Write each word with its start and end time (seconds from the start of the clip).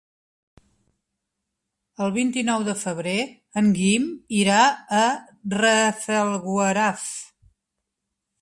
El 2.05 2.13
vint-i-nou 2.15 2.65
de 2.69 2.75
febrer 2.85 3.15
en 3.63 3.69
Guim 3.77 4.09
irà 4.39 4.65
a 5.01 5.05
Rafelguaraf. 5.61 7.09